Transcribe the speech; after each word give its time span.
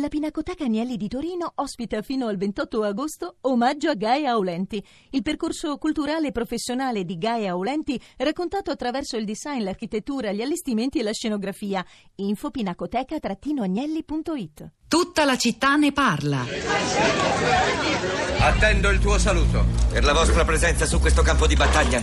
La 0.00 0.08
Pinacoteca 0.08 0.64
Agnelli 0.64 0.96
di 0.96 1.06
Torino 1.08 1.52
ospita 1.56 2.00
fino 2.00 2.28
al 2.28 2.38
28 2.38 2.84
agosto 2.84 3.36
Omaggio 3.42 3.90
a 3.90 3.94
Gaia 3.94 4.30
Aulenti, 4.30 4.82
il 5.10 5.20
percorso 5.20 5.76
culturale 5.76 6.28
e 6.28 6.32
professionale 6.32 7.04
di 7.04 7.18
Gaia 7.18 7.50
Aulenti 7.50 8.00
raccontato 8.16 8.70
attraverso 8.70 9.18
il 9.18 9.26
design, 9.26 9.62
l'architettura, 9.62 10.32
gli 10.32 10.40
allestimenti 10.40 11.00
e 11.00 11.02
la 11.02 11.12
scenografia. 11.12 11.84
Info 12.14 12.50
pinacoteca-agnelli.it 12.50 14.70
Tutta 14.88 15.26
la 15.26 15.36
città 15.36 15.76
ne 15.76 15.92
parla. 15.92 16.46
Attendo 18.38 18.88
il 18.88 19.00
tuo 19.00 19.18
saluto. 19.18 19.66
Per 19.92 20.02
la 20.02 20.14
vostra 20.14 20.46
presenza 20.46 20.86
su 20.86 20.98
questo 20.98 21.20
campo 21.20 21.46
di 21.46 21.56
battaglia, 21.56 22.00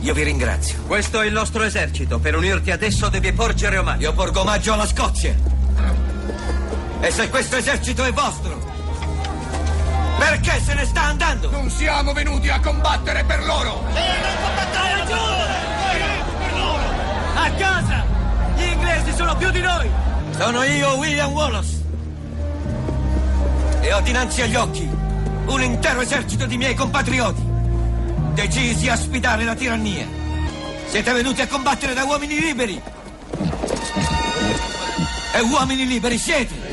io 0.00 0.12
vi 0.12 0.24
ringrazio. 0.24 0.82
Questo 0.86 1.22
è 1.22 1.26
il 1.26 1.32
nostro 1.32 1.62
esercito. 1.62 2.18
Per 2.18 2.36
unirti 2.36 2.70
ad 2.70 2.82
esso 2.82 3.08
devi 3.08 3.32
porgere 3.32 3.78
omaggio. 3.78 4.02
Io 4.02 4.12
porgo 4.12 4.42
omaggio 4.42 4.74
alla 4.74 4.86
Scozia. 4.86 5.53
E 7.04 7.10
se 7.10 7.28
questo 7.28 7.56
esercito 7.56 8.02
è 8.02 8.10
vostro, 8.14 8.58
perché 10.16 10.58
se 10.64 10.72
ne 10.72 10.86
sta 10.86 11.02
andando? 11.02 11.50
Non 11.50 11.68
siamo 11.68 12.14
venuti 12.14 12.48
a 12.48 12.58
combattere 12.60 13.22
per 13.24 13.44
loro! 13.44 13.84
E 13.92 14.20
non 14.22 14.34
combattere 14.42 15.04
per 16.38 16.52
loro! 16.54 16.82
A 17.34 17.50
casa! 17.58 18.04
Gli 18.56 18.62
inglesi 18.62 19.12
sono 19.14 19.36
più 19.36 19.50
di 19.50 19.60
noi! 19.60 19.86
Sono 20.30 20.62
io, 20.62 20.96
William 20.96 21.30
Wallace. 21.30 21.84
E 23.82 23.92
ho 23.92 24.00
dinanzi 24.00 24.40
agli 24.40 24.54
occhi 24.54 24.88
un 25.44 25.62
intero 25.62 26.00
esercito 26.00 26.46
di 26.46 26.56
miei 26.56 26.74
compatrioti, 26.74 27.42
decisi 28.32 28.88
a 28.88 28.96
sfidare 28.96 29.44
la 29.44 29.54
tirannia. 29.54 30.06
Siete 30.86 31.12
venuti 31.12 31.42
a 31.42 31.46
combattere 31.48 31.92
da 31.92 32.04
uomini 32.04 32.40
liberi. 32.40 32.80
E 35.34 35.40
uomini 35.40 35.86
liberi 35.86 36.16
siete. 36.16 36.63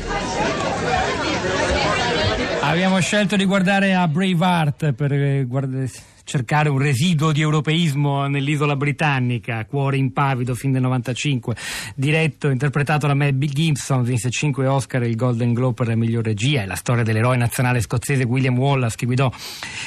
Abbiamo 2.60 3.00
scelto 3.00 3.36
di 3.36 3.44
guardare 3.44 3.94
a 3.94 4.08
Braveheart 4.08 4.92
per 4.92 5.12
eh, 5.12 5.44
guardare 5.46 5.90
cercare 6.32 6.70
un 6.70 6.78
residuo 6.78 7.30
di 7.30 7.42
europeismo 7.42 8.26
nell'isola 8.26 8.74
britannica, 8.74 9.66
Cuore 9.66 9.98
impavido, 9.98 10.54
fin 10.54 10.72
del 10.72 10.80
95, 10.80 11.54
diretto, 11.94 12.48
interpretato 12.48 13.06
da 13.06 13.12
Mel 13.12 13.36
Gibson, 13.36 14.02
vinse 14.02 14.30
5 14.30 14.66
Oscar 14.66 15.02
e 15.02 15.08
il 15.08 15.14
Golden 15.16 15.52
Globe 15.52 15.74
per 15.74 15.88
la 15.88 15.94
miglior 15.94 16.24
regia, 16.24 16.62
è 16.62 16.66
la 16.66 16.74
storia 16.74 17.02
dell'eroe 17.02 17.36
nazionale 17.36 17.82
scozzese 17.82 18.22
William 18.22 18.58
Wallace 18.58 18.96
che 18.96 19.04
guidò 19.04 19.30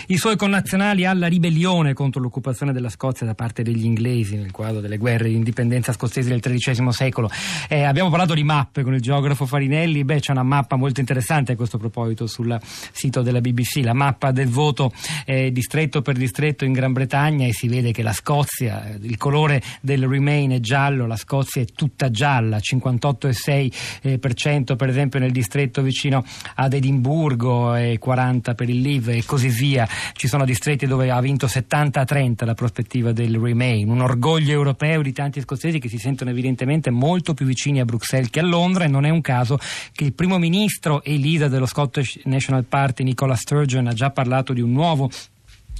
i 0.07 0.17
suoi 0.17 0.35
connazionali 0.37 1.03
alla 1.03 1.25
ribellione 1.25 1.93
contro 1.93 2.21
l'occupazione 2.21 2.73
della 2.73 2.89
Scozia 2.89 3.25
da 3.25 3.33
parte 3.33 3.63
degli 3.63 3.83
inglesi 3.83 4.35
nel 4.35 4.51
quadro 4.51 4.81
delle 4.81 4.97
guerre 4.97 5.29
di 5.29 5.33
indipendenza 5.33 5.93
scozzesi 5.93 6.29
del 6.29 6.41
XIII 6.41 6.91
secolo. 6.91 7.27
Eh, 7.67 7.85
abbiamo 7.85 8.11
parlato 8.11 8.35
di 8.35 8.43
mappe 8.43 8.83
con 8.83 8.93
il 8.93 9.01
geografo 9.01 9.47
Farinelli, 9.47 10.03
beh 10.03 10.19
c'è 10.19 10.31
una 10.31 10.43
mappa 10.43 10.75
molto 10.75 10.99
interessante 10.99 11.53
a 11.53 11.55
questo 11.55 11.79
proposito 11.79 12.27
sul 12.27 12.55
sito 12.91 13.23
della 13.23 13.41
BBC, 13.41 13.77
la 13.81 13.93
mappa 13.93 14.29
del 14.29 14.49
voto 14.49 14.91
eh, 15.25 15.51
distretto 15.51 16.03
per 16.03 16.13
distretto 16.13 16.33
distretto 16.35 16.65
in 16.65 16.73
Gran 16.73 16.91
Bretagna 16.91 17.47
e 17.47 17.53
si 17.53 17.69
vede 17.69 17.93
che 17.93 18.03
la 18.03 18.11
Scozia, 18.11 18.89
eh, 18.89 18.97
il 19.01 19.15
colore 19.15 19.63
del 19.79 20.05
Remain 20.05 20.51
è 20.51 20.59
giallo, 20.59 21.07
la 21.07 21.15
Scozia 21.15 21.61
è 21.61 21.65
tutta 21.65 22.11
gialla, 22.11 22.57
58,6% 22.57 24.75
per 24.75 24.89
esempio 24.89 25.19
nel 25.19 25.31
distretto 25.31 25.81
vicino 25.81 26.25
ad 26.55 26.73
Edimburgo 26.73 27.73
e 27.75 27.97
40% 28.03 28.53
per 28.53 28.67
il 28.67 28.81
Leave 28.81 29.15
e 29.15 29.23
così 29.23 29.47
via. 29.47 29.87
Ci 30.11 30.27
sono 30.27 30.43
distretti 30.43 30.85
dove 30.85 31.09
ha 31.09 31.21
vinto 31.21 31.45
70-30 31.45 32.43
la 32.43 32.53
prospettiva 32.53 33.13
del 33.13 33.37
Remain, 33.37 33.87
un 33.87 34.01
orgoglio 34.01 34.51
europeo 34.51 35.01
di 35.01 35.13
tanti 35.13 35.39
scozzesi 35.39 35.79
che 35.79 35.87
si 35.87 35.99
sentono 35.99 36.31
evidentemente 36.31 36.89
molto 36.89 37.33
più 37.33 37.45
vicini 37.45 37.79
a 37.79 37.85
Bruxelles 37.85 38.29
che 38.29 38.41
a 38.41 38.43
Londra 38.43 38.83
e 38.83 38.89
non 38.89 39.05
è 39.05 39.09
un 39.09 39.21
caso 39.21 39.57
che 39.93 40.03
il 40.03 40.11
primo 40.11 40.37
ministro 40.37 41.01
e 41.01 41.17
leader 41.17 41.47
dello 41.47 41.65
Scottish 41.65 42.19
National 42.25 42.65
Party 42.65 43.05
Nicola 43.05 43.35
Sturgeon 43.35 43.87
ha 43.87 43.93
già 43.93 44.09
parlato 44.09 44.51
di 44.51 44.59
un 44.59 44.73
nuovo 44.73 45.09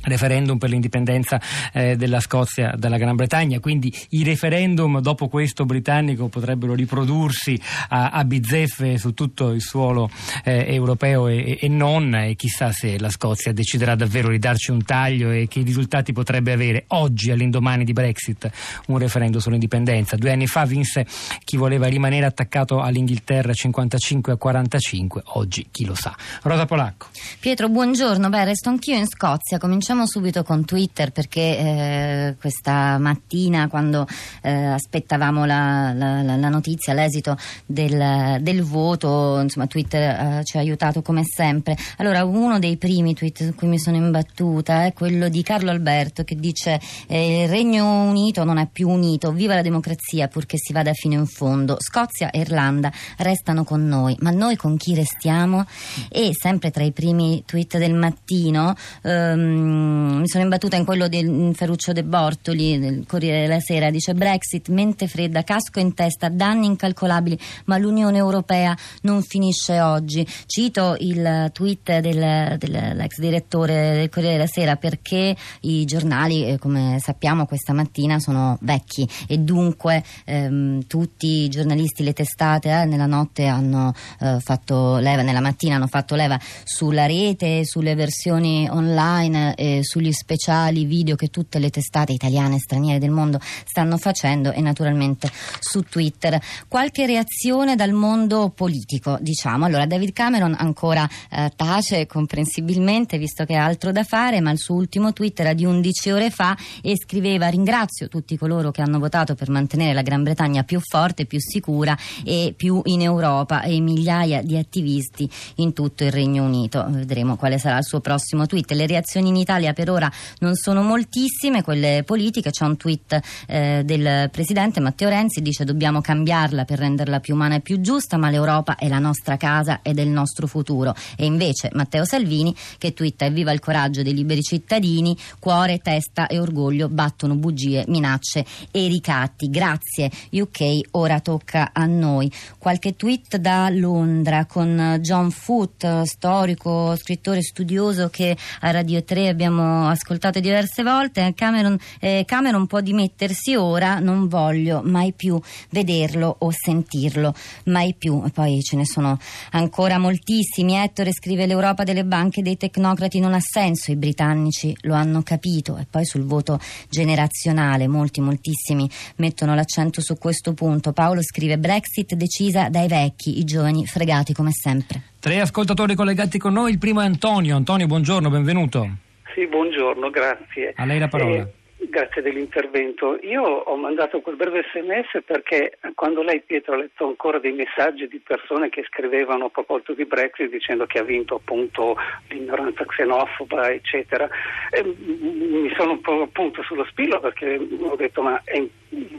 referendum 0.05 0.57
per 0.57 0.69
l'indipendenza 0.69 1.39
eh, 1.73 1.95
della 1.95 2.19
Scozia 2.19 2.73
dalla 2.77 2.97
Gran 2.97 3.15
Bretagna, 3.15 3.59
quindi 3.59 3.93
i 4.09 4.23
referendum 4.23 4.99
dopo 5.01 5.27
questo 5.27 5.65
britannico 5.65 6.27
potrebbero 6.27 6.73
riprodursi 6.73 7.59
a, 7.89 8.09
a 8.09 8.23
bizzeffe 8.23 8.97
su 8.97 9.13
tutto 9.13 9.51
il 9.51 9.61
suolo 9.61 10.09
eh, 10.43 10.73
europeo 10.73 11.27
e, 11.27 11.57
e, 11.59 11.67
non 11.67 12.13
e 12.15 12.35
chissà 12.35 12.71
se 12.71 12.99
la 12.99 13.09
Scozia 13.09 13.51
deciderà 13.51 13.95
davvero 13.95 14.29
di 14.29 14.39
darci 14.39 14.71
un 14.71 14.83
taglio 14.83 15.31
e 15.31 15.47
che 15.47 15.61
risultati 15.61 16.13
potrebbe 16.13 16.51
avere 16.51 16.85
oggi 16.89 17.31
all'indomani 17.31 17.83
di 17.83 17.93
Brexit 17.93 18.49
un 18.87 18.97
referendum 18.97 19.39
sull'indipendenza. 19.39 20.15
Due 20.15 20.31
anni 20.31 20.47
fa 20.47 20.65
vinse 20.65 21.05
chi 21.43 21.57
voleva 21.57 21.87
rimanere 21.87 22.25
attaccato 22.25 22.81
all'Inghilterra 22.81 23.53
55 23.53 24.33
a 24.33 24.35
45, 24.37 25.21
oggi 25.25 25.67
chi 25.71 25.85
lo 25.85 25.95
sa. 25.95 26.15
Rosa 26.43 26.65
Polacco. 26.65 27.07
Pietro, 27.39 27.69
buongiorno, 27.69 28.29
beh 28.29 28.43
resto 28.43 28.69
anch'io 28.69 28.95
in 28.95 29.07
Scozia, 29.07 29.57
cominciamo 29.57 29.94
Cominciamo 29.95 30.25
subito 30.25 30.43
con 30.43 30.65
Twitter 30.65 31.13
perché 31.13 31.39
eh, 31.39 32.35
questa 32.37 32.97
mattina 32.97 33.69
quando 33.69 34.05
eh, 34.41 34.51
aspettavamo 34.51 35.45
la, 35.45 35.93
la, 35.93 36.21
la, 36.21 36.49
notizia, 36.49 36.91
l'esito 36.93 37.37
del, 37.65 38.39
del 38.41 38.61
voto, 38.63 39.39
insomma 39.39 39.67
Twitter 39.67 40.01
eh, 40.01 40.43
ci 40.43 40.57
ha 40.57 40.59
aiutato 40.59 41.01
come 41.01 41.23
sempre. 41.23 41.77
Allora 41.99 42.25
uno 42.25 42.59
dei 42.59 42.75
primi 42.75 43.13
tweet 43.13 43.45
su 43.45 43.55
cui 43.55 43.69
mi 43.69 43.79
sono 43.79 43.95
imbattuta 43.95 44.83
è 44.83 44.91
quello 44.91 45.29
di 45.29 45.41
Carlo 45.43 45.71
Alberto 45.71 46.25
che 46.25 46.35
dice 46.35 46.77
eh, 47.07 47.43
il 47.43 47.47
Regno 47.47 48.01
Unito 48.03 48.43
non 48.43 48.57
è 48.57 48.67
più 48.69 48.89
unito, 48.89 49.31
viva 49.31 49.55
la 49.55 49.61
democrazia 49.61 50.27
purché 50.27 50.57
si 50.57 50.73
vada 50.73 50.91
fino 50.91 51.13
in 51.13 51.25
fondo. 51.25 51.77
Scozia 51.79 52.31
e 52.31 52.39
Irlanda 52.39 52.91
restano 53.19 53.63
con 53.63 53.87
noi, 53.87 54.13
ma 54.19 54.31
noi 54.31 54.57
con 54.57 54.75
chi 54.75 54.93
restiamo? 54.93 55.65
E 56.09 56.31
sempre 56.33 56.69
tra 56.69 56.83
i 56.83 56.91
primi 56.91 57.43
tweet 57.45 57.77
del 57.77 57.93
mattino 57.93 58.75
ehm, 59.03 59.84
Mm, 59.85 60.19
mi 60.21 60.27
sono 60.27 60.43
imbattuta 60.43 60.75
in 60.75 60.85
quello 60.85 61.07
di 61.07 61.51
Ferruccio 61.53 61.93
De 61.93 62.03
Bortoli 62.03 62.79
del 62.79 63.05
Corriere 63.07 63.41
della 63.41 63.59
Sera. 63.59 63.91
Dice 63.91 64.13
Brexit, 64.15 64.69
mente 64.69 65.07
fredda, 65.07 65.43
casco 65.43 65.79
in 65.79 65.93
testa, 65.93 66.29
danni 66.29 66.65
incalcolabili 66.65 67.37
ma 67.65 67.77
l'Unione 67.77 68.17
Europea 68.17 68.75
non 69.01 69.21
finisce 69.21 69.79
oggi. 69.79 70.25
Cito 70.47 70.95
il 70.99 71.51
tweet 71.53 71.99
del, 71.99 72.57
dell'ex 72.57 73.19
direttore 73.19 73.93
del 73.93 74.09
Corriere 74.09 74.37
della 74.37 74.47
Sera 74.47 74.75
perché 74.75 75.35
i 75.61 75.85
giornali 75.85 76.47
eh, 76.47 76.57
come 76.57 76.97
sappiamo 76.99 77.45
questa 77.45 77.73
mattina 77.73 78.19
sono 78.19 78.57
vecchi 78.61 79.07
e 79.27 79.37
dunque 79.37 80.03
ehm, 80.25 80.87
tutti 80.87 81.43
i 81.43 81.49
giornalisti, 81.49 82.03
le 82.03 82.13
testate 82.13 82.69
eh, 82.71 82.85
nella 82.85 83.05
notte 83.05 83.45
hanno 83.45 83.93
eh, 84.19 84.39
fatto 84.39 84.97
leva, 84.97 85.21
nella 85.21 85.41
mattina 85.41 85.75
hanno 85.75 85.87
fatto 85.87 86.15
leva 86.15 86.39
sulla 86.63 87.05
rete, 87.05 87.65
sulle 87.65 87.93
versioni 87.93 88.67
online 88.69 89.53
eh, 89.55 89.74
sugli 89.83 90.11
speciali 90.11 90.85
video 90.85 91.15
che 91.15 91.27
tutte 91.27 91.59
le 91.59 91.69
testate 91.69 92.13
italiane 92.13 92.55
e 92.55 92.59
straniere 92.59 92.99
del 92.99 93.11
mondo 93.11 93.39
stanno 93.41 93.97
facendo 93.97 94.51
e 94.51 94.61
naturalmente 94.61 95.29
su 95.59 95.81
Twitter. 95.81 96.39
Qualche 96.67 97.05
reazione 97.05 97.75
dal 97.75 97.91
mondo 97.91 98.49
politico, 98.49 99.17
diciamo. 99.19 99.65
Allora, 99.65 99.85
David 99.85 100.13
Cameron 100.13 100.55
ancora 100.57 101.07
eh, 101.29 101.51
tace 101.55 102.05
comprensibilmente 102.05 103.17
visto 103.17 103.45
che 103.45 103.55
ha 103.55 103.65
altro 103.65 103.91
da 103.91 104.03
fare, 104.03 104.41
ma 104.41 104.51
il 104.51 104.59
suo 104.59 104.75
ultimo 104.75 105.13
tweet 105.13 105.39
era 105.39 105.53
di 105.53 105.65
11 105.65 106.11
ore 106.11 106.29
fa 106.29 106.57
e 106.81 106.95
scriveva 106.97 107.47
ringrazio 107.47 108.07
tutti 108.07 108.37
coloro 108.37 108.71
che 108.71 108.81
hanno 108.81 108.99
votato 108.99 109.35
per 109.35 109.49
mantenere 109.49 109.93
la 109.93 110.01
Gran 110.01 110.23
Bretagna 110.23 110.63
più 110.63 110.79
forte, 110.79 111.25
più 111.25 111.39
sicura 111.39 111.97
e 112.23 112.53
più 112.55 112.81
in 112.85 113.01
Europa 113.01 113.61
e 113.61 113.79
migliaia 113.79 114.41
di 114.41 114.57
attivisti 114.57 115.29
in 115.55 115.73
tutto 115.73 116.03
il 116.03 116.11
Regno 116.11 116.43
Unito. 116.43 116.85
Vedremo 116.89 117.35
quale 117.35 117.57
sarà 117.57 117.77
il 117.77 117.83
suo 117.83 117.99
prossimo 117.99 118.45
tweet. 118.45 118.71
Le 118.71 118.87
reazioni 118.87 119.29
in 119.29 119.35
Italia 119.35 119.54
per 119.73 119.89
ora 119.89 120.11
non 120.39 120.55
sono 120.55 120.81
moltissime, 120.81 121.63
quelle 121.63 122.03
politiche. 122.05 122.51
C'è 122.51 122.65
un 122.65 122.77
tweet 122.77 123.19
eh, 123.47 123.83
del 123.85 124.29
presidente 124.29 124.79
Matteo 124.79 125.09
Renzi, 125.09 125.41
dice 125.41 125.63
dobbiamo 125.63 126.01
cambiarla 126.01 126.65
per 126.65 126.79
renderla 126.79 127.19
più 127.19 127.35
umana 127.35 127.55
e 127.55 127.59
più 127.61 127.79
giusta, 127.79 128.17
ma 128.17 128.29
l'Europa 128.29 128.75
è 128.75 128.87
la 128.87 128.99
nostra 128.99 129.37
casa 129.37 129.79
ed 129.81 129.99
è 129.99 130.01
il 130.01 130.09
nostro 130.09 130.47
futuro. 130.47 130.93
E 131.15 131.25
invece 131.25 131.69
Matteo 131.73 132.03
Salvini 132.03 132.55
che 132.77 132.93
twitta 132.93 133.25
evviva 133.25 133.51
il 133.51 133.59
coraggio 133.59 134.03
dei 134.03 134.13
liberi 134.13 134.41
cittadini, 134.41 135.17
cuore, 135.39 135.79
testa 135.79 136.27
e 136.27 136.39
orgoglio 136.39 136.89
battono 136.89 137.35
bugie, 137.35 137.85
minacce 137.87 138.45
e 138.71 138.87
ricatti. 138.87 139.49
Grazie 139.49 140.11
UK, 140.31 140.81
ora 140.91 141.19
tocca 141.19 141.69
a 141.71 141.85
noi. 141.85 142.31
Qualche 142.57 142.95
tweet 142.95 143.37
da 143.37 143.69
Londra 143.69 144.45
con 144.45 144.97
John 145.01 145.31
Foot, 145.31 146.01
storico, 146.03 146.95
scrittore 146.95 147.41
studioso 147.41 148.09
che 148.09 148.35
a 148.61 148.71
Radio 148.71 149.03
3 149.03 149.27
abbiamo 149.27 149.44
l'abbiamo 149.45 149.87
ascoltato 149.87 150.39
diverse 150.39 150.81
volte. 150.81 151.33
Cameron, 151.35 151.77
eh, 151.99 152.23
Cameron 152.25 152.65
può 152.67 152.81
dimettersi 152.81 153.55
ora, 153.55 153.99
non 153.99 154.27
voglio 154.27 154.81
mai 154.83 155.13
più 155.13 155.39
vederlo 155.69 156.35
o 156.39 156.51
sentirlo, 156.51 157.33
mai 157.65 157.93
più. 157.93 158.23
E 158.25 158.31
poi 158.31 158.61
ce 158.61 158.75
ne 158.75 158.85
sono 158.85 159.17
ancora 159.51 159.97
moltissimi. 159.97 160.75
Ettore 160.75 161.13
scrive 161.13 161.45
l'Europa 161.45 161.83
delle 161.83 162.03
banche 162.03 162.39
e 162.39 162.43
dei 162.43 162.57
tecnocrati 162.57 163.19
non 163.19 163.33
ha 163.33 163.39
senso, 163.39 163.91
i 163.91 163.95
britannici 163.95 164.75
lo 164.81 164.95
hanno 164.95 165.21
capito. 165.21 165.77
E 165.77 165.85
poi 165.89 166.05
sul 166.05 166.23
voto 166.23 166.59
generazionale, 166.89 167.87
molti, 167.87 168.21
moltissimi 168.21 168.89
mettono 169.17 169.53
l'accento 169.53 170.01
su 170.01 170.17
questo 170.17 170.53
punto. 170.53 170.91
Paolo 170.91 171.21
scrive 171.21 171.57
Brexit 171.57 172.15
decisa 172.15 172.69
dai 172.69 172.87
vecchi, 172.87 173.39
i 173.39 173.43
giovani 173.43 173.85
fregati 173.85 174.33
come 174.33 174.51
sempre. 174.51 175.13
Tre 175.19 175.39
ascoltatori 175.39 175.95
collegati 175.95 176.37
con 176.37 176.53
noi, 176.53 176.71
il 176.71 176.77
primo 176.77 177.01
è 177.01 177.05
Antonio. 177.05 177.55
Antonio, 177.55 177.87
buongiorno, 177.87 178.29
benvenuto. 178.29 179.03
Sì, 179.35 179.47
buongiorno, 179.47 180.09
grazie. 180.09 180.71
A 180.77 180.85
lei 180.85 180.97
la 180.97 181.09
parola. 181.09 181.41
Eh, 181.41 181.63
Grazie 181.89 182.21
dell'intervento. 182.21 183.19
Io 183.21 183.43
ho 183.43 183.75
mandato 183.75 184.21
quel 184.21 184.37
breve 184.37 184.63
sms 184.71 185.23
perché 185.25 185.77
quando 185.93 186.23
lei, 186.23 186.41
Pietro, 186.41 186.73
ha 186.73 186.77
letto 186.77 187.05
ancora 187.05 187.37
dei 187.37 187.51
messaggi 187.51 188.07
di 188.07 188.21
persone 188.25 188.69
che 188.69 188.83
scrivevano 188.87 189.45
a 189.45 189.49
proposito 189.49 189.93
di 189.93 190.05
Brexit 190.05 190.49
dicendo 190.49 190.85
che 190.85 190.99
ha 190.99 191.03
vinto 191.03 191.35
appunto 191.35 191.97
l'ignoranza 192.29 192.85
xenofoba, 192.85 193.69
eccetera, 193.71 194.27
e 194.71 194.83
mi 194.83 195.71
sono 195.75 195.99
appunto 196.23 196.63
sullo 196.63 196.85
spillo 196.85 197.19
perché 197.19 197.55
ho 197.55 197.95
detto 197.97 198.21
ma 198.21 198.41
è, 198.45 198.65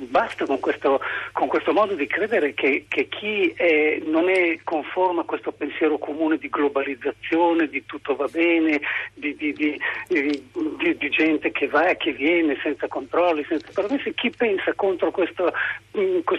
basta 0.09 0.47
con 0.47 0.61
questo, 0.61 1.01
con 1.33 1.49
questo, 1.49 1.73
modo 1.73 1.95
di 1.95 2.07
credere 2.07 2.55
che, 2.55 2.87
che 2.89 3.09
chi 3.09 3.53
è, 3.57 4.01
non 4.05 4.29
è 4.29 4.59
conforme 4.65 5.21
a 5.21 5.25
questo 5.25 5.53
pensiero 5.53 5.99
comune 5.99 6.39
di 6.39 6.49
globalizzazione, 6.49 7.69
di 7.69 7.85
tutto 7.85 8.17
va 8.17 8.27
bene, 8.31 8.81
di, 9.15 9.35
di, 9.37 9.53
di, 9.53 9.83
di 10.97 11.09
gente 11.11 11.51
che 11.53 11.67
va 11.67 11.89
e 11.89 11.97
che 11.97 12.13
viene 12.13 12.59
senza 12.63 12.89
controlli, 12.89 13.45
senza 13.49 13.69
permessi, 13.75 14.15
chi 14.15 14.31
pensa 14.31 14.73
contro 14.75 15.11
questa 15.11 15.53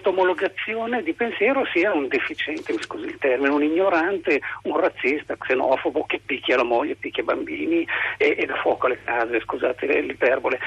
omologazione 0.10 1.04
di 1.04 1.13
pensiero 1.13 1.66
sia 1.74 1.94
un 1.94 2.07
deficiente, 2.07 2.74
mi 2.74 2.81
scusi 2.81 3.06
il 3.06 3.18
termine, 3.18 3.50
un 3.50 3.63
ignorante, 3.63 4.42
un 4.63 4.80
razzista, 4.80 5.36
xenofobo 5.38 6.06
che 6.06 6.19
picchia 6.25 6.57
la 6.57 6.63
moglie, 6.63 6.95
picchia 6.95 7.24
i 7.24 7.25
bambini 7.25 7.88
e, 8.18 8.36
e 8.38 8.45
dà 8.45 8.56
fuoco 8.56 8.88
alle 8.88 9.00
case, 9.04 9.40
scusate 9.42 10.01
l'iperbole. 10.01 10.60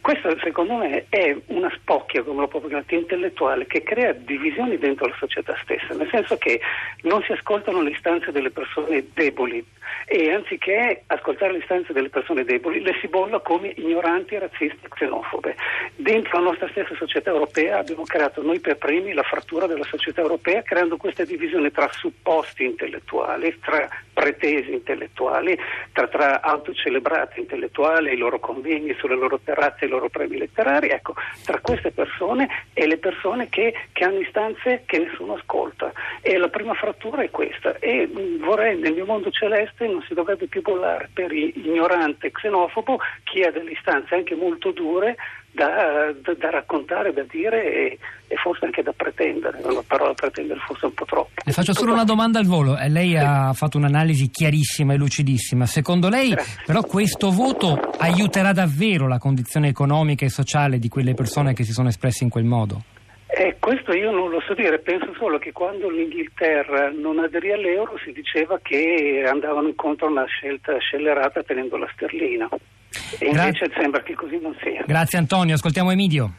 Questa 0.00 0.36
secondo 0.42 0.74
me 0.74 1.06
è 1.08 1.36
una 1.46 1.69
spocchia, 1.74 2.22
come 2.22 2.40
lo 2.40 2.48
proprio 2.48 2.82
intellettuale, 2.88 3.66
che 3.66 3.82
crea 3.82 4.12
divisioni 4.12 4.78
dentro 4.78 5.06
la 5.06 5.16
società 5.18 5.56
stessa, 5.62 5.94
nel 5.94 6.08
senso 6.10 6.36
che 6.36 6.60
non 7.02 7.22
si 7.22 7.32
ascoltano 7.32 7.82
le 7.82 7.90
istanze 7.90 8.32
delle 8.32 8.50
persone 8.50 9.04
deboli 9.14 9.64
e 10.06 10.32
anziché 10.32 11.02
ascoltare 11.06 11.52
le 11.52 11.58
istanze 11.58 11.92
delle 11.92 12.08
persone 12.08 12.44
deboli 12.44 12.80
le 12.80 12.96
si 13.00 13.08
bolla 13.08 13.40
come 13.40 13.72
ignoranti, 13.76 14.38
razziste, 14.38 14.88
xenofobe. 14.88 15.54
Dentro 15.96 16.38
la 16.38 16.44
nostra 16.44 16.68
stessa 16.68 16.94
società 16.96 17.30
europea 17.30 17.78
abbiamo 17.78 18.02
creato 18.04 18.42
noi 18.42 18.60
per 18.60 18.76
primi 18.76 19.12
la 19.12 19.22
frattura 19.22 19.66
della 19.66 19.84
società 19.84 20.20
europea 20.20 20.62
creando 20.62 20.96
questa 20.96 21.24
divisione 21.24 21.70
tra 21.70 21.88
supposti 21.92 22.64
intellettuali, 22.64 23.56
tra 23.60 23.88
pretesi 24.12 24.72
intellettuali, 24.72 25.58
tra, 25.92 26.06
tra 26.08 26.42
autocelebrati 26.42 27.40
intellettuali, 27.40 28.12
i 28.12 28.16
loro 28.16 28.38
convegni 28.38 28.94
sulle 28.98 29.16
loro 29.16 29.40
terrazze, 29.42 29.86
i 29.86 29.88
loro 29.88 30.08
premi 30.08 30.36
letterari, 30.36 30.88
ecco, 30.88 31.14
tra 31.44 31.59
queste 31.60 31.90
persone 31.90 32.48
e 32.72 32.86
le 32.86 32.98
persone 32.98 33.48
che, 33.48 33.74
che 33.92 34.04
hanno 34.04 34.20
istanze 34.20 34.82
che 34.86 34.98
nessuno 34.98 35.34
ascolta. 35.34 35.92
E 36.20 36.36
la 36.36 36.48
prima 36.48 36.74
frattura 36.74 37.22
è 37.22 37.30
questa. 37.30 37.76
E 37.78 38.08
vorrei 38.38 38.78
nel 38.78 38.94
mio 38.94 39.06
mondo 39.06 39.30
celeste 39.30 39.86
non 39.86 40.02
si 40.06 40.14
dovrebbe 40.14 40.46
più 40.46 40.62
bollare 40.62 41.08
per 41.12 41.32
ignorante 41.32 42.30
xenofobo 42.30 42.98
chi 43.24 43.42
ha 43.42 43.50
delle 43.50 43.72
istanze 43.72 44.14
anche 44.14 44.34
molto 44.34 44.70
dure 44.70 45.16
da, 45.52 46.12
da, 46.22 46.34
da, 46.34 46.50
raccontare, 46.50 47.12
da 47.12 47.24
dire 47.28 47.64
e, 47.64 47.98
e, 48.28 48.36
forse 48.36 48.64
anche 48.64 48.82
da 48.82 48.92
pretendere. 48.92 49.60
La 49.60 49.82
parola 49.86 50.14
pretendere 50.14 50.60
forse 50.60 50.86
un 50.86 50.94
po' 50.94 51.04
troppo. 51.04 51.30
Le 51.44 51.52
faccio 51.52 51.72
solo 51.72 51.92
una 51.92 52.04
domanda 52.04 52.38
al 52.38 52.46
volo. 52.46 52.78
Eh, 52.78 52.88
lei 52.88 53.10
sì. 53.10 53.16
ha 53.16 53.52
fatto 53.52 53.76
un'analisi 53.76 54.30
chiarissima 54.30 54.94
e 54.94 54.96
lucidissima. 54.96 55.66
Secondo 55.66 56.08
lei 56.08 56.30
Grazie. 56.30 56.62
però 56.64 56.82
questo 56.82 57.30
voto 57.30 57.78
aiuterà 57.98 58.52
davvero 58.52 59.08
la 59.08 59.18
condizione 59.18 59.68
economica 59.68 60.24
e 60.24 60.30
sociale 60.30 60.78
di 60.78 60.88
quelle 60.88 61.14
persone 61.14 61.52
che 61.52 61.64
si 61.64 61.72
sono 61.72 61.88
espresse 61.88 62.24
in 62.24 62.30
quel 62.30 62.44
modo? 62.44 62.82
Eh, 63.32 63.56
questo 63.60 63.92
io 63.92 64.10
non 64.10 64.28
lo 64.28 64.40
so 64.40 64.54
dire, 64.54 64.80
penso 64.80 65.14
solo 65.16 65.38
che 65.38 65.52
quando 65.52 65.88
l'Inghilterra 65.88 66.90
non 66.90 67.20
aderì 67.20 67.52
all'euro 67.52 67.96
si 68.04 68.12
diceva 68.12 68.58
che 68.60 69.24
andavano 69.24 69.68
incontro 69.68 70.08
a 70.08 70.10
una 70.10 70.24
scelta 70.26 70.76
scellerata 70.78 71.42
tenendo 71.44 71.76
la 71.76 71.88
sterlina. 71.92 72.48
E 73.18 73.26
invece 73.26 73.66
Gra- 73.66 73.80
sembra 73.80 74.02
che 74.02 74.14
così 74.14 74.38
non 74.40 74.56
sia. 74.62 74.82
Grazie 74.86 75.18
Antonio, 75.18 75.54
ascoltiamo 75.54 75.90
Emidio. 75.90 76.32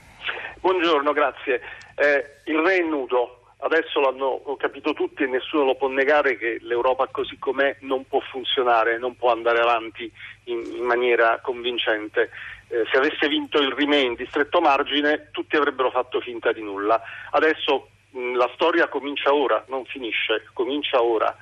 Buongiorno, 0.59 1.12
grazie. 1.13 1.62
Eh, 1.95 2.25
il 2.45 2.57
re 2.59 2.77
è 2.77 2.81
nudo. 2.81 3.38
Adesso 3.63 4.00
l'hanno 4.00 4.42
capito 4.57 4.94
tutti 4.94 5.21
e 5.21 5.27
nessuno 5.27 5.65
lo 5.65 5.75
può 5.75 5.88
negare 5.88 6.36
che 6.36 6.57
l'Europa 6.62 7.07
così 7.12 7.38
com'è 7.38 7.77
non 7.81 8.07
può 8.07 8.19
funzionare, 8.19 8.98
non 8.98 9.15
può 9.15 9.31
andare 9.31 9.59
avanti 9.59 10.12
in, 10.45 10.63
in 10.77 10.83
maniera 10.83 11.39
convincente. 11.44 12.31
Eh, 12.69 12.86
se 12.92 12.97
avesse 12.97 13.27
vinto 13.27 13.59
il 13.59 13.71
Remain 13.71 14.15
di 14.15 14.25
stretto 14.25 14.62
margine 14.62 15.27
tutti 15.31 15.56
avrebbero 15.57 15.92
fatto 15.92 16.19
finta 16.21 16.51
di 16.51 16.63
nulla. 16.63 17.00
Adesso 17.30 17.89
mh, 18.09 18.36
la 18.36 18.50
storia 18.56 18.88
comincia 18.88 19.31
ora, 19.31 19.63
non 19.68 19.86
finisce, 19.86 20.47
comincia 20.54 21.00
ora 21.04 21.36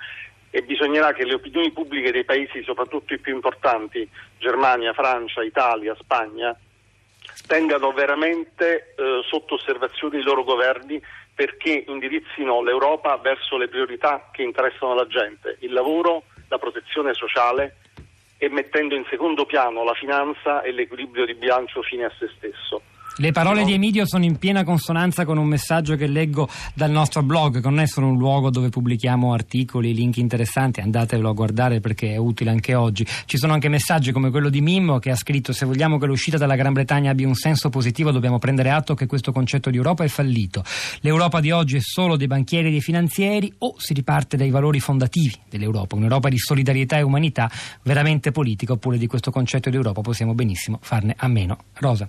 e 0.51 0.62
bisognerà 0.63 1.13
che 1.13 1.25
le 1.25 1.36
opinioni 1.36 1.72
pubbliche 1.72 2.12
dei 2.12 2.24
paesi, 2.24 2.63
soprattutto 2.63 3.13
i 3.13 3.19
più 3.19 3.34
importanti, 3.34 4.07
Germania, 4.38 4.94
Francia, 4.94 5.44
Italia, 5.44 5.96
Spagna, 6.00 6.57
tengano 7.46 7.92
veramente 7.92 8.94
eh, 8.96 9.22
sotto 9.28 9.56
osservazione 9.56 10.19
i 10.19 10.24
loro 10.24 10.44
governi 10.44 11.01
perché 11.34 11.86
indirizzino 11.88 12.62
l'Europa 12.62 13.16
verso 13.18 13.57
le 13.57 13.69
priorità 13.69 14.30
che 14.31 14.44
interessano 14.44 14.94
la 14.94 15.07
gente, 15.07 15.57
il 15.62 15.72
lavoro, 15.72 16.24
la 16.50 16.57
protezione 16.57 17.13
sociale 17.13 17.78
e 18.38 18.50
mettendo 18.50 18.95
in 18.95 19.06
secondo 19.10 19.45
piano 19.45 19.84
la 19.84 19.94
finanza 19.94 20.62
e 20.62 20.72
l'equilibrio 20.72 21.25
di 21.25 21.36
bilancio 21.36 21.81
fine 21.81 22.06
a 22.06 22.12
se 22.18 22.30
stesso. 22.36 22.81
Le 23.21 23.33
parole 23.33 23.66
di 23.66 23.74
Emidio 23.74 24.07
sono 24.07 24.24
in 24.24 24.38
piena 24.38 24.63
consonanza 24.63 25.25
con 25.25 25.38
un 25.38 25.45
messaggio 25.45 25.98
che 25.98 26.07
leggo 26.07 26.48
dal 26.74 26.89
nostro 26.89 27.21
blog, 27.21 27.60
che 27.60 27.68
non 27.68 27.81
è 27.81 27.86
solo 27.86 28.07
un 28.07 28.18
luogo 28.18 28.50
dove 28.50 28.69
pubblichiamo 28.69 29.33
articoli, 29.33 29.94
link 29.94 30.16
interessanti, 30.16 30.80
andatevelo 30.80 31.27
a 31.27 31.33
guardare 31.33 31.81
perché 31.81 32.13
è 32.13 32.16
utile 32.16 32.51
anche 32.51 32.75
oggi. 32.75 33.06
Ci 33.25 33.38
sono 33.38 33.51
anche 33.51 33.68
messaggi 33.68 34.13
come 34.13 34.30
quello 34.30 34.48
di 34.48 34.62
Mimmo 34.62 35.00
che 35.00 35.12
ha 35.12 35.18
scritto 35.18 35.51
se 35.51 35.66
vogliamo 35.66 35.98
che 35.98 36.06
l'uscita 36.06 36.38
dalla 36.38 36.56
Gran 36.56 36.71
Bretagna 36.71 37.12
abbia 37.12 37.27
un 37.27 37.36
senso 37.36 37.69
positivo 37.69 38.12
dobbiamo 38.12 38.39
prendere 38.39 38.69
atto 38.69 38.95
che 38.95 39.06
questo 39.06 39.33
concetto 39.33 39.69
di 39.69 39.75
Europa 39.75 40.06
è 40.06 40.07
fallito. 40.07 40.63
L'Europa 41.01 41.42
di 41.42 41.51
oggi 41.51 41.75
è 41.75 41.81
solo 41.81 42.16
dei 42.16 42.27
banchieri 42.27 42.69
e 42.69 42.71
dei 42.71 42.80
finanzieri 42.80 43.54
o 43.57 43.75
si 43.80 43.94
riparte 43.94 44.38
dai 44.38 44.50
valori 44.50 44.80
fondativi 44.80 45.36
dell'Europa, 45.50 45.98
un'Europa 45.98 46.30
di 46.30 46.38
solidarietà 46.38 46.95
e 46.95 47.01
umanità 47.01 47.51
veramente 47.81 48.31
politica 48.31 48.71
oppure 48.71 48.98
di 48.98 49.07
questo 49.07 49.30
concetto 49.30 49.69
di 49.69 49.75
Europa 49.75 50.00
possiamo 50.00 50.33
benissimo 50.33 50.80
farne 50.81 51.16
a 51.18 51.27
meno. 51.27 51.57
Rosa. 51.74 52.07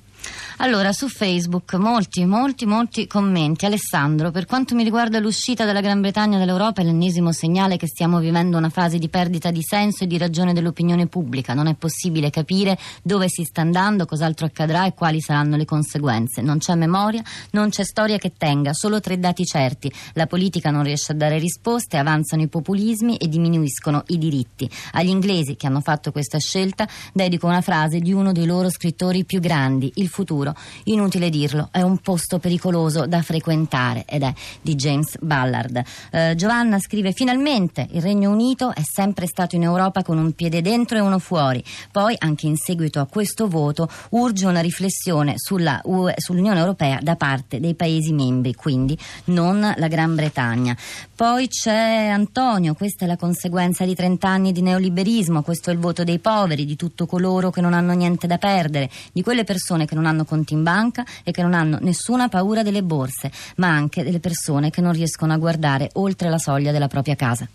Allora, 0.58 0.92
su 1.00 1.08
Facebook 1.08 1.76
molti, 1.76 2.26
molti, 2.26 2.66
molti 2.66 3.06
commenti. 3.06 3.64
Alessandro, 3.64 4.30
per 4.30 4.44
quanto 4.44 4.74
mi 4.74 4.84
riguarda 4.84 5.18
l'uscita 5.18 5.64
della 5.64 5.80
Gran 5.80 6.02
Bretagna 6.02 6.36
dall'Europa 6.36 6.82
è 6.82 6.84
l'ennesimo 6.84 7.32
segnale 7.32 7.78
che 7.78 7.86
stiamo 7.86 8.18
vivendo 8.18 8.58
una 8.58 8.68
fase 8.68 8.98
di 8.98 9.08
perdita 9.08 9.50
di 9.50 9.62
senso 9.62 10.04
e 10.04 10.06
di 10.06 10.18
ragione 10.18 10.52
dell'opinione 10.52 11.06
pubblica. 11.06 11.54
Non 11.54 11.68
è 11.68 11.74
possibile 11.74 12.28
capire 12.28 12.78
dove 13.02 13.30
si 13.30 13.44
sta 13.44 13.62
andando, 13.62 14.04
cos'altro 14.04 14.44
accadrà 14.44 14.84
e 14.84 14.92
quali 14.92 15.22
saranno 15.22 15.56
le 15.56 15.64
conseguenze. 15.64 16.42
Non 16.42 16.58
c'è 16.58 16.74
memoria, 16.74 17.22
non 17.52 17.70
c'è 17.70 17.82
storia 17.82 18.18
che 18.18 18.34
tenga, 18.36 18.74
solo 18.74 19.00
tre 19.00 19.18
dati 19.18 19.46
certi. 19.46 19.90
La 20.12 20.26
politica 20.26 20.70
non 20.70 20.82
riesce 20.82 21.12
a 21.12 21.14
dare 21.14 21.38
risposte, 21.38 21.96
avanzano 21.96 22.42
i 22.42 22.48
populismi 22.48 23.16
e 23.16 23.26
diminuiscono 23.26 24.02
i 24.08 24.18
diritti. 24.18 24.68
Agli 24.92 25.08
inglesi 25.08 25.56
che 25.56 25.66
hanno 25.66 25.80
fatto 25.80 26.12
questa 26.12 26.36
scelta 26.36 26.86
dedico 27.14 27.46
una 27.46 27.62
frase 27.62 28.00
di 28.00 28.12
uno 28.12 28.32
dei 28.32 28.44
loro 28.44 28.68
scrittori 28.68 29.24
più 29.24 29.40
grandi, 29.40 29.90
il 29.94 30.08
futuro, 30.08 30.54
inutile 30.92 31.30
dirlo, 31.30 31.68
è 31.70 31.82
un 31.82 31.98
posto 31.98 32.38
pericoloso 32.38 33.06
da 33.06 33.22
frequentare 33.22 34.04
ed 34.06 34.22
è 34.22 34.32
di 34.60 34.74
James 34.74 35.16
Ballard. 35.20 35.82
Eh, 36.10 36.34
Giovanna 36.36 36.78
scrive 36.78 37.12
finalmente 37.12 37.86
il 37.92 38.02
Regno 38.02 38.30
Unito 38.30 38.74
è 38.74 38.82
sempre 38.82 39.26
stato 39.26 39.56
in 39.56 39.62
Europa 39.62 40.02
con 40.02 40.18
un 40.18 40.32
piede 40.32 40.62
dentro 40.62 40.96
e 40.96 41.00
uno 41.00 41.18
fuori. 41.18 41.62
Poi 41.90 42.14
anche 42.18 42.46
in 42.46 42.56
seguito 42.56 43.00
a 43.00 43.06
questo 43.06 43.48
voto 43.48 43.88
urge 44.10 44.46
una 44.46 44.60
riflessione 44.60 45.34
sulla 45.36 45.80
UE, 45.84 46.14
sull'Unione 46.16 46.58
Europea 46.58 46.98
da 47.00 47.16
parte 47.16 47.60
dei 47.60 47.74
Paesi 47.74 48.12
membri, 48.12 48.54
quindi 48.54 48.98
non 49.26 49.74
la 49.76 49.88
Gran 49.88 50.14
Bretagna. 50.14 50.76
Poi 51.14 51.48
c'è 51.48 52.06
Antonio, 52.06 52.74
questa 52.74 53.04
è 53.04 53.08
la 53.08 53.16
conseguenza 53.16 53.84
di 53.84 53.94
30 53.94 54.28
anni 54.28 54.52
di 54.52 54.62
neoliberismo, 54.62 55.42
questo 55.42 55.70
è 55.70 55.72
il 55.72 55.78
voto 55.78 56.04
dei 56.04 56.18
poveri, 56.18 56.64
di 56.64 56.76
tutto 56.76 57.06
coloro 57.06 57.50
che 57.50 57.60
non 57.60 57.74
hanno 57.74 57.92
niente 57.92 58.26
da 58.26 58.38
perdere, 58.38 58.90
di 59.12 59.22
quelle 59.22 59.44
persone 59.44 59.86
che 59.86 59.94
non 59.94 60.06
hanno 60.06 60.24
conti 60.24 60.54
in 60.54 60.62
banca 60.80 61.04
e 61.22 61.30
che 61.30 61.42
non 61.42 61.52
hanno 61.52 61.78
nessuna 61.80 62.28
paura 62.28 62.62
delle 62.62 62.82
borse, 62.82 63.30
ma 63.56 63.68
anche 63.68 64.02
delle 64.02 64.20
persone 64.20 64.70
che 64.70 64.80
non 64.80 64.92
riescono 64.92 65.32
a 65.32 65.36
guardare 65.36 65.90
oltre 65.94 66.30
la 66.30 66.38
soglia 66.38 66.72
della 66.72 66.88
propria 66.88 67.14
casa. 67.14 67.46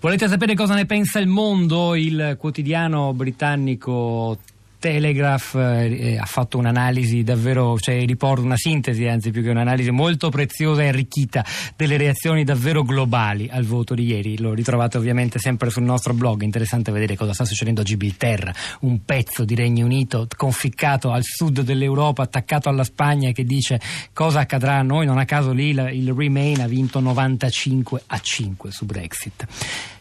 Volete 0.00 0.28
sapere 0.28 0.54
cosa 0.54 0.74
ne 0.74 0.86
pensa 0.86 1.18
il 1.18 1.26
mondo? 1.26 1.94
Il 1.94 2.36
quotidiano 2.38 3.12
britannico 3.12 4.38
Telegraph 4.80 5.54
eh, 5.54 6.16
ha 6.18 6.24
fatto 6.24 6.56
un'analisi 6.56 7.22
davvero, 7.22 7.78
cioè 7.78 8.04
riporta 8.06 8.42
una 8.42 8.56
sintesi, 8.56 9.06
anzi 9.06 9.30
più 9.30 9.42
che 9.42 9.50
un'analisi 9.50 9.90
molto 9.90 10.30
preziosa 10.30 10.82
e 10.82 10.88
arricchita 10.88 11.44
delle 11.76 11.98
reazioni 11.98 12.42
davvero 12.44 12.82
globali 12.82 13.48
al 13.52 13.64
voto 13.64 13.94
di 13.94 14.06
ieri. 14.06 14.38
Lo 14.38 14.54
ritrovate 14.54 14.96
ovviamente 14.96 15.38
sempre 15.38 15.68
sul 15.68 15.82
nostro 15.82 16.14
blog, 16.14 16.40
interessante 16.40 16.90
vedere 16.90 17.14
cosa 17.14 17.34
sta 17.34 17.44
succedendo 17.44 17.82
a 17.82 17.84
Gibilterra, 17.84 18.52
un 18.80 19.04
pezzo 19.04 19.44
di 19.44 19.54
Regno 19.54 19.84
Unito 19.84 20.26
conficcato 20.34 21.12
al 21.12 21.24
sud 21.24 21.60
dell'Europa, 21.60 22.22
attaccato 22.22 22.70
alla 22.70 22.84
Spagna 22.84 23.32
che 23.32 23.44
dice 23.44 23.78
cosa 24.14 24.40
accadrà 24.40 24.78
a 24.78 24.82
noi, 24.82 25.04
non 25.04 25.18
a 25.18 25.26
caso 25.26 25.52
lì 25.52 25.68
il, 25.68 26.14
Remain 26.16 26.62
ha 26.62 26.66
vinto 26.66 27.00
95 27.00 28.02
a 28.06 28.18
5 28.18 28.70
su 28.70 28.86
Brexit. 28.86 29.46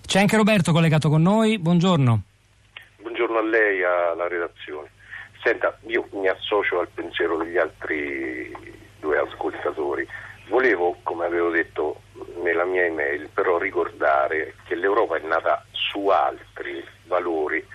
C'è 0.07 0.21
anche 0.21 0.37
Roberto 0.37 0.71
collegato 0.71 1.09
con 1.09 1.21
noi, 1.21 1.59
buongiorno 1.59 2.23
a 3.39 3.43
lei, 3.43 3.83
alla 3.83 4.27
redazione. 4.27 4.91
Senta, 5.41 5.77
io 5.87 6.07
mi 6.11 6.27
associo 6.27 6.79
al 6.79 6.89
pensiero 6.93 7.37
degli 7.37 7.57
altri 7.57 8.53
due 8.99 9.17
ascoltatori. 9.17 10.07
Volevo, 10.47 10.97
come 11.03 11.25
avevo 11.25 11.49
detto 11.49 12.01
nella 12.41 12.65
mia 12.65 12.85
email, 12.85 13.29
però 13.33 13.57
ricordare 13.57 14.55
che 14.65 14.75
l'Europa 14.75 15.15
è 15.15 15.21
nata 15.21 15.63
su 15.71 16.07
altri 16.07 16.83
valori. 17.05 17.65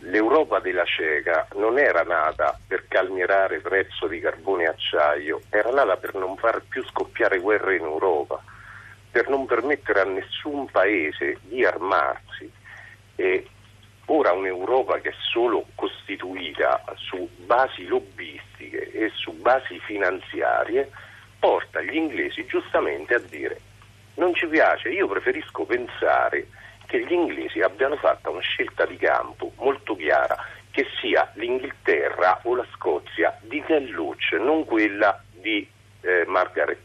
L'Europa 0.00 0.58
della 0.58 0.84
cieca 0.84 1.46
non 1.54 1.78
era 1.78 2.02
nata 2.02 2.58
per 2.66 2.86
calmierare 2.88 3.60
prezzo 3.60 4.06
di 4.06 4.20
carbone 4.20 4.64
e 4.64 4.68
acciaio, 4.68 5.40
era 5.48 5.70
nata 5.70 5.96
per 5.96 6.14
non 6.14 6.36
far 6.36 6.62
più 6.68 6.84
scoppiare 6.84 7.38
guerre 7.38 7.76
in 7.76 7.84
Europa, 7.84 8.42
per 9.10 9.28
non 9.28 9.46
permettere 9.46 10.00
a 10.00 10.04
nessun 10.04 10.66
paese 10.70 11.38
di 11.42 11.64
armarsi. 11.64 12.52
E 13.16 13.48
Ora 14.06 14.32
un'Europa 14.32 15.00
che 15.00 15.10
è 15.10 15.14
solo 15.32 15.66
costituita 15.74 16.82
su 16.96 17.28
basi 17.44 17.86
lobbistiche 17.86 18.90
e 18.92 19.10
su 19.14 19.32
basi 19.40 19.78
finanziarie 19.80 20.90
porta 21.38 21.80
gli 21.80 21.94
inglesi 21.94 22.44
giustamente 22.46 23.14
a 23.14 23.18
dire 23.18 23.60
non 24.14 24.34
ci 24.34 24.46
piace, 24.46 24.90
io 24.90 25.08
preferisco 25.08 25.64
pensare 25.64 26.46
che 26.86 27.04
gli 27.04 27.12
inglesi 27.12 27.60
abbiano 27.60 27.96
fatto 27.96 28.30
una 28.30 28.40
scelta 28.40 28.86
di 28.86 28.96
campo 28.96 29.52
molto 29.56 29.96
chiara, 29.96 30.36
che 30.70 30.86
sia 31.00 31.30
l'Inghilterra 31.34 32.40
o 32.44 32.54
la 32.54 32.66
Scozia 32.74 33.36
di 33.42 33.62
Loach, 33.90 34.32
non 34.38 34.64
quella 34.64 35.20
di 35.30 35.68
eh, 36.02 36.24
Margaret. 36.26 36.83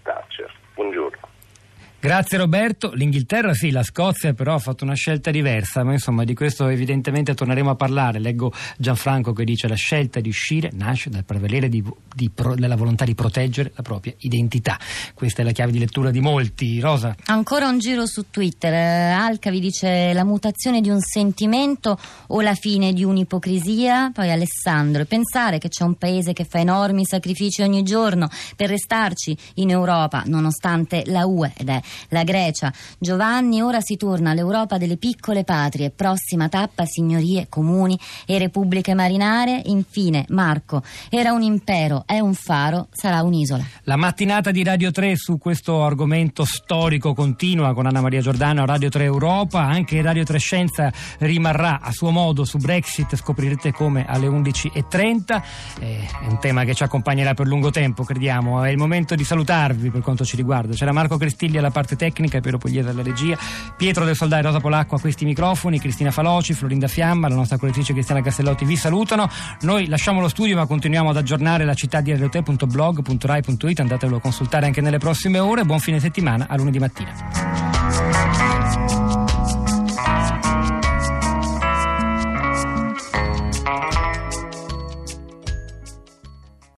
Grazie 2.01 2.37
Roberto. 2.37 2.93
L'Inghilterra 2.93 3.53
sì, 3.53 3.71
la 3.71 3.83
Scozia 3.83 4.33
però 4.33 4.53
ha 4.53 4.59
fatto 4.59 4.85
una 4.85 4.93
scelta 4.93 5.31
diversa, 5.31 5.83
ma 5.83 5.91
insomma 5.91 6.23
di 6.23 6.33
questo 6.33 6.69
evidentemente 6.69 7.33
torneremo 7.33 7.71
a 7.71 7.75
parlare. 7.75 8.19
Leggo 8.19 8.53
Gianfranco 8.77 9.33
che 9.33 9.43
dice 9.43 9.67
la 9.67 9.75
scelta 9.75 10.21
di 10.21 10.29
uscire 10.29 10.69
nasce 10.71 11.09
dal 11.09 11.25
prevalere 11.25 11.67
di, 11.67 11.83
di, 12.15 12.31
della 12.55 12.77
volontà 12.77 13.03
di 13.03 13.15
proteggere 13.15 13.73
la 13.75 13.81
propria 13.81 14.13
identità. 14.19 14.79
Questa 15.13 15.41
è 15.41 15.45
la 15.45 15.51
chiave 15.51 15.73
di 15.73 15.79
lettura 15.79 16.09
di 16.09 16.21
molti. 16.21 16.79
Rosa. 16.79 17.13
Ancora 17.25 17.67
un 17.67 17.79
giro 17.79 18.05
su 18.05 18.29
Twitter. 18.29 18.71
Eh, 18.71 19.11
Alca 19.11 19.49
vi 19.51 19.59
dice 19.59 20.13
la 20.13 20.23
mutazione 20.23 20.79
di 20.79 20.89
un 20.89 21.01
sentimento 21.01 21.99
o 22.27 22.39
la 22.39 22.55
fine 22.55 22.93
di 22.93 23.03
un'ipocrisia. 23.03 24.11
Poi 24.13 24.31
Alessandro, 24.31 25.03
pensare 25.03 25.57
che 25.57 25.67
c'è 25.67 25.83
un 25.83 25.95
paese 25.95 26.31
che 26.31 26.45
fa 26.45 26.59
enormi 26.59 27.03
sacrifici 27.05 27.61
ogni 27.61 27.83
giorno 27.83 28.29
per 28.55 28.69
restarci 28.69 29.37
in 29.55 29.69
Europa 29.69 30.23
nonostante 30.27 31.03
la 31.07 31.25
UE 31.25 31.51
ed 31.57 31.67
è 31.67 31.81
la 32.09 32.23
Grecia. 32.23 32.71
Giovanni, 32.97 33.61
ora 33.61 33.81
si 33.81 33.97
torna 33.97 34.31
all'Europa 34.31 34.77
delle 34.77 34.97
piccole 34.97 35.43
patrie, 35.43 35.89
prossima 35.89 36.49
tappa 36.49 36.85
signorie 36.85 37.47
comuni 37.49 37.99
e 38.25 38.37
repubbliche 38.37 38.93
marinare. 38.93 39.61
Infine, 39.65 40.25
Marco, 40.29 40.83
era 41.09 41.31
un 41.31 41.41
impero, 41.41 42.03
è 42.05 42.19
un 42.19 42.33
faro, 42.33 42.87
sarà 42.91 43.21
un'isola. 43.21 43.63
La 43.83 43.95
mattinata 43.95 44.51
di 44.51 44.63
Radio 44.63 44.91
3 44.91 45.15
su 45.15 45.37
questo 45.37 45.83
argomento 45.83 46.45
storico 46.45 47.13
continua 47.13 47.73
con 47.73 47.85
Anna 47.85 48.01
Maria 48.01 48.21
Giordano 48.21 48.65
Radio 48.65 48.89
3 48.89 49.03
Europa, 49.03 49.61
anche 49.61 50.01
Radio 50.01 50.23
3 50.23 50.37
Scienza 50.37 50.91
rimarrà 51.19 51.79
a 51.81 51.91
suo 51.91 52.11
modo 52.11 52.45
su 52.45 52.57
Brexit, 52.57 53.15
scoprirete 53.15 53.71
come 53.71 54.05
alle 54.07 54.27
11.30, 54.27 55.41
eh, 55.79 56.07
è 56.21 56.27
un 56.27 56.39
tema 56.39 56.63
che 56.63 56.73
ci 56.73 56.83
accompagnerà 56.83 57.33
per 57.33 57.47
lungo 57.47 57.71
tempo, 57.71 58.03
crediamo. 58.03 58.63
È 58.63 58.69
il 58.69 58.77
momento 58.77 59.15
di 59.15 59.23
salutarvi 59.23 59.89
per 59.89 60.01
quanto 60.01 60.25
ci 60.25 60.35
riguarda. 60.35 60.73
C'era 60.73 60.91
Marco 60.91 61.17
Cristilli 61.17 61.57
alla 61.57 61.71
parte 61.79 61.95
tecnica, 61.95 62.41
Piero 62.41 62.57
Pugliese 62.57 62.89
alla 62.89 63.01
regia, 63.01 63.37
Pietro 63.77 64.03
del 64.03 64.15
Soldai, 64.15 64.41
Rosa 64.41 64.59
Polacco 64.59 64.95
a 64.95 64.99
questi 64.99 65.23
microfoni, 65.23 65.79
Cristina 65.79 66.11
Faloci, 66.11 66.53
Florinda 66.53 66.87
Fiamma, 66.87 67.29
la 67.29 67.35
nostra 67.35 67.57
collettrice 67.57 67.93
Cristiana 67.93 68.21
Castellotti 68.21 68.65
vi 68.65 68.75
salutano. 68.75 69.29
Noi 69.61 69.87
lasciamo 69.87 70.19
lo 70.19 70.27
studio 70.27 70.57
ma 70.57 70.65
continuiamo 70.65 71.09
ad 71.09 71.17
aggiornare 71.17 71.63
la 71.63 71.73
città 71.73 72.01
di 72.01 72.13
rete.blog.rai.it, 72.13 73.79
andatelo 73.79 74.17
a 74.17 74.19
consultare 74.19 74.65
anche 74.65 74.81
nelle 74.81 74.97
prossime 74.97 75.39
ore. 75.39 75.63
Buon 75.63 75.79
fine 75.79 75.99
settimana, 75.99 76.47
a 76.49 76.57
lunedì 76.57 76.79
mattina. 76.79 77.68